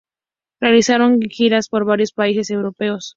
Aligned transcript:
Realizaron 0.59 1.19
giras 1.21 1.69
por 1.69 1.85
varios 1.85 2.11
países 2.11 2.49
europeos. 2.49 3.03